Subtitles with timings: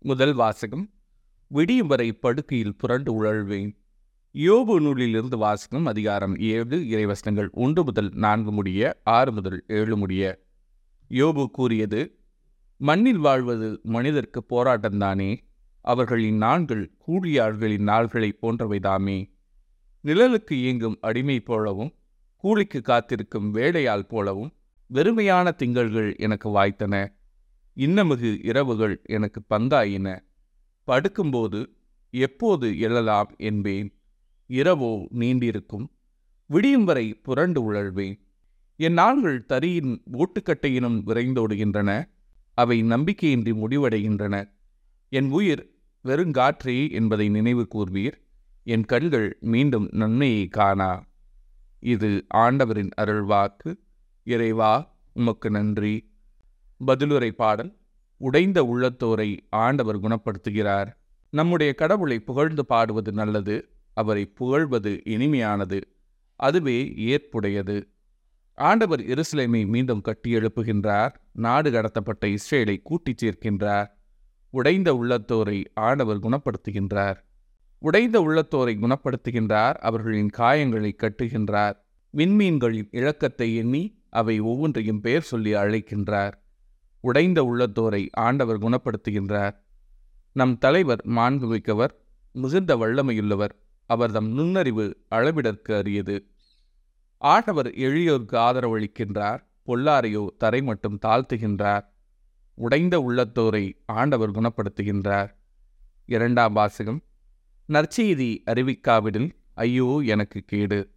[0.00, 0.90] முதல் வாசகம்.
[1.46, 3.76] விடியும் வரை படுக்கையில் புரண்டு உழல்வேன்.
[4.34, 10.44] யோபு நூலிலிருந்து வாசகம் அதிகாரம் ஏழு இறைவசனங்கள் ஒன்று முதல் நான்கு முடிய ஆறு முதல் ஏழு முடிய.
[11.08, 12.16] யோபு கூறியது
[12.76, 15.36] மண்ணில் வாழ்வது மனிதர்க்கு போராட்டம்தானே
[15.80, 19.32] அவர்களின் நாள்கள் கூலியாள்களின் நாள்களைப் போன்றவைதாமே
[20.04, 21.94] நிழலுக்கு இயங்கும் அடிமை போலவும்
[22.36, 24.52] கூலிக்கு காத்திருக்கும் வேலையாள் போலவும்
[24.94, 27.16] வெறுமையான திங்கள்கள் எனக்கு வாய்த்தன.
[27.78, 30.20] இன்னமிகு இரவுகள் எனக்கு பங்காயின
[30.86, 31.66] படுக்கும்போது
[32.10, 34.00] எப்போது எழலாம் என்பேன்.
[34.48, 35.86] இரவோ நீண்டிருக்கும்.
[36.46, 38.20] விடியும் வரை புரண்டு உழல்வேன்.
[38.76, 42.08] என் நாள்கள் தரியின் ஓட்டுக்கட்டையினும் விரைந்தோடுகின்றன.
[42.54, 44.52] அவை நம்பிக்கையின்றி முடிவடைகின்றன.
[45.08, 45.70] என் உயிர்
[46.04, 48.18] வெறுங்காற்றே என்பதை நினைவு கூர்வீர்.
[48.62, 51.06] என் கண்கள் மீண்டும் நன்மையை காணா.
[51.78, 53.78] இது ஆண்டவரின் அருள்வாக்கு.
[54.24, 56.16] இறைவா உமக்கு நன்றி.
[56.86, 57.76] பதிலுரை பாடல்
[58.16, 60.88] உடைந்த உள்ளத்தோரை ஆண்டவர் குணப்படுத்துகிறார்.
[61.30, 65.80] நம்முடைய கடவுளை புகழ்ந்து பாடுவது நல்லது அவரை புகழ்வது இனிமையானது
[66.36, 67.82] அதுவே ஏற்புடையது.
[68.54, 73.86] ஆண்டவர் எருசலேமை மீண்டும் கட்டி எழுப்புகின்றார் நாடு கடத்தப்பட்ட இஸ்ரேலை கூட்டிச் சேர்க்கின்றார்.
[74.50, 77.16] உடைந்த உள்ளத்தோரை ஆண்டவர் குணப்படுத்துகின்றார்.
[77.78, 81.76] உடைந்த உள்ளத்தோரை குணப்படுத்துகின்றார் அவர்களின் காயங்களை கட்டுகின்றார்.
[82.16, 86.32] விண்மீன்களின் இழக்கத்தை எண்ணி அவை ஒவ்வொன்றையும் பெயர் சொல்லி அழைக்கின்றார்.
[87.00, 89.56] உடைந்த உள்ளத்தோரை ஆண்டவர் குணப்படுத்துகின்றார்.
[90.32, 91.90] நம் தலைவர் மாண்புமிக்கவர்
[92.32, 93.54] மிகுந்த வல்லமையுள்ளவர்
[93.86, 96.18] அவர் தம் நுண்ணறிவு அளவிடற்கு அரியது.
[97.18, 101.86] ஆண்டவர் எளியோருக்கு ஆதரவளிக்கின்றார் பொல்லாரையோ தரை மட்டும் தாழ்த்துகின்றார்.
[102.54, 105.30] உடைந்த உள்ளத்தோரை ஆண்டவர் குணப்படுத்துகின்றார்.
[106.06, 107.00] இரண்டாம் வாசகம்
[107.68, 110.96] நற்செய்தி அறிவிக்காவிடில் ஐயோ எனக்கு கேடு.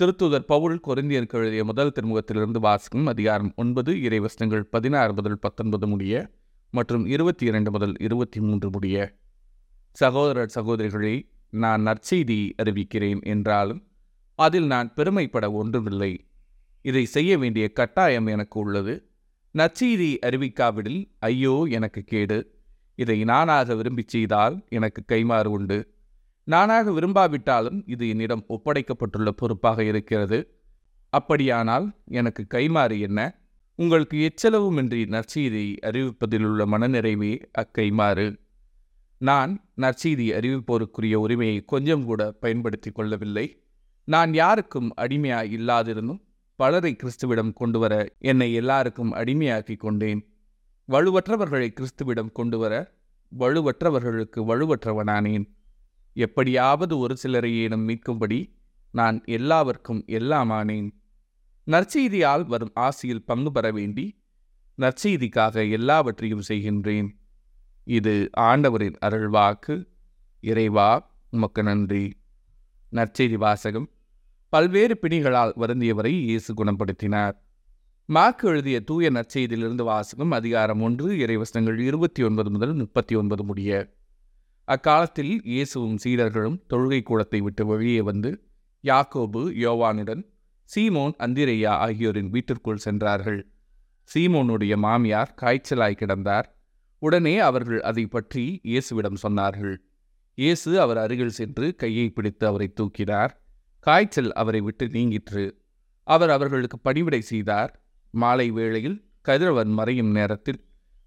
[0.00, 6.30] திருத்துதர் பவுல் கொரிந்தியருக்கு எழுதிய முதல் திருமுகத்திலிருந்து வாசிக்கும் அதிகாரம் ஒன்பது இறைவசனங்கள் பதினாறு முதல் பத்தொன்பது முடிய
[6.70, 9.18] மற்றும் இருபத்தி இரண்டு முதல் இருபத்தி மூன்று முடிய.
[9.90, 13.86] சகோதரர் சகோதரிகளே நான் நற்செய்தி அறிவிக்கிறேன் என்றாலும்
[14.34, 16.26] அதில் நான் பெருமைப்பட ஒன்றுமில்லை.
[16.82, 19.08] இதை செய்ய வேண்டிய கட்டாயம் எனக்கு உள்ளது.
[19.58, 22.58] நற்செய்தி அறிவிக்காவிடில் ஐயோ எனக்கு கேடு.
[22.94, 25.94] இதை நானாக விரும்பிச் செய்தால் எனக்கு கைமாறு உண்டு.
[26.44, 30.48] நானாக விரும்பாவிட்டாலும் இது என்னிடம் ஒப்படைக்கப்பட்டுள்ள பொறுப்பாக இருக்கிறது.
[31.08, 33.40] அப்படியானால் எனக்கு கைமாறு என்ன?
[33.74, 38.36] உங்களுக்கு எச்சளவுமின்றி நற்செய்தியை அறிவிப்பதில் உள்ள மனநிறைவே அக்கைமாறு
[39.18, 43.62] நான் நற்செய்தி அறிவிப்போருக்குரிய உரிமையை கொஞ்சம் கூட பயன்படுத்தி கொள்ளவில்லை.
[44.04, 46.20] நான் யாருக்கும் அடிமையாய் இல்லாதிருந்தும்
[46.56, 50.34] பலரை கிறிஸ்துவிடம் கொண்டு வர என்னை எல்லாருக்கும் அடிமையாக்கி கொண்டேன்.
[50.88, 52.92] வலுவற்றவர்களை கிறிஸ்துவிடம் கொண்டு வர
[53.38, 55.44] வலுவற்றவர்களுக்கு வலுவற்றவனானேன்.
[56.12, 58.52] எப்படியாவது ஒரு சிலரையேனும் மீட்கும்படி
[58.92, 60.90] நான் எல்லாவர்க்கும் எல்லாமானேன்.
[61.66, 64.18] நற்செய்தியால் வரும் ஆசையில் பங்கு பெற வேண்டி
[64.78, 67.08] நற்செய்திக்காக எல்லாவற்றையும் செய்கின்றேன்.
[67.84, 69.84] இது ஆண்டவரின் அருள்வாக்கு.
[70.40, 72.16] இறைவா உமக்கு நன்றி.
[72.92, 73.90] நற்செய்தி வாசகம்.
[74.48, 77.32] பல்வேறு பிணிகளால் வருந்தியவரை இயேசு குணப்படுத்தினார்.
[78.04, 83.98] மார்க் எழுதிய தூய நற்செய்தியிலிருந்து வாசகம் அதிகாரம் ஒன்று இறைவசனங்கள் இருபத்தி ஒன்பது முதல் முப்பத்தி ஒன்பது முடிய.
[84.70, 88.30] அக்காலத்தில் இயேசுவும் சீடர்களும் தொழுகை கூடத்தை விட்டு வெளியே வந்து
[88.84, 90.22] யாக்கோபு யோவானுடன்
[90.70, 93.40] சீமோன் அந்திரையா ஆகியோரின் வீட்டிற்குள் சென்றார்கள்.
[94.10, 96.46] சீமோனுடைய மாமியார் காய்ச்சலாய் கிடந்தார்.
[97.02, 99.76] உடனே அவர்கள் அதை பற்றி இயேசுவிடம் சொன்னார்கள்.
[100.38, 103.32] இயேசு அவர் அருகில் சென்று கையை பிடித்து அவரை தூக்கினார்.
[103.86, 105.44] காய்ச்சல் அவரை விட்டு நீங்கிற்று.
[106.06, 107.72] அவர் அவர்களுக்கு பணிவிடை செய்தார்.
[108.14, 110.60] மாலை வேளையில் கதிரவன் மறையும் நேரத்தில்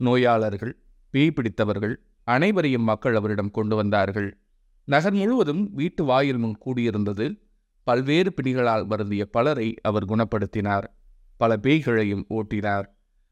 [0.00, 0.74] நோயாளர்கள்
[1.14, 1.96] பேய் பிடித்தவர்கள்
[2.28, 4.38] அனைவரையும் மக்கள் அவரிடம் கொண்டு வந்தார்கள்.
[4.84, 7.40] நகர் முழுவதும் வீட்டு வாயில் முன் கூடியிருந்தது.
[7.82, 10.86] பல்வேறு பிணிகளால் வருந்திய பலரை அவர் குணப்படுத்தினார்.
[11.36, 12.84] பல பேய்களையும் ஓட்டினார்.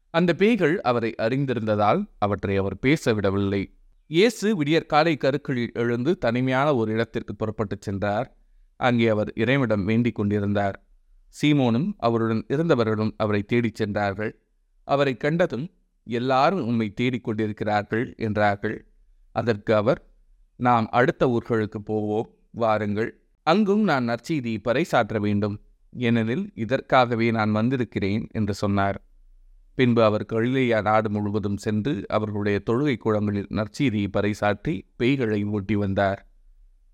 [0.09, 3.71] அந்த பேய்கள் அவரை அறிந்திருந்ததால் அவற்றை அவர் பேச விடவில்லை
[4.07, 8.37] இயேசு விடியற்காலை கருக்களில் எழுந்து தனிமையான ஒரு இடத்திற்கு புறப்பட்டுச் சென்றார்.
[8.75, 10.87] அங்கே அவர் இறைவிடம் வேண்டிக் கொண்டிருந்தார்.
[11.41, 14.39] சீமோனும் அவருடன் இருந்தவர்களும் அவரை தேடிச் சென்றார்கள்.
[14.83, 18.86] அவரை கண்டதும் எல்லாரும் உண்மை தேடிக் கொண்டிருக்கிறார்கள் என்றார்கள்.
[19.37, 19.99] அதற்கு அவர்
[20.55, 23.09] நாம் அடுத்த ஊர்களுக்கு போவோம் வாருங்கள்.
[23.47, 25.55] அங்கும் நான் நற்செய்தி பறைசாற்ற வேண்டும்.
[25.93, 28.97] ஏனெனில் இதற்காகவே நான் வந்திருக்கிறேன் என்று சொன்னார்.
[29.75, 36.21] பின்பு அவர் கலிலேயா நாடு முழுவதும் சென்று அவர்களுடைய தொழுகை கூடங்களில் நற்செய்தியை பறைசாற்றி பேய்களை ஊட்டி வந்தார்.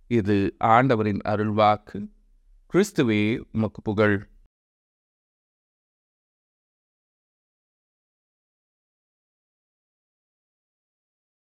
[0.07, 1.99] இது ஆண்டவரின் அருள்வாக்கு.
[2.73, 4.17] கிறிஸ்துவே உமக்கு புகழ்.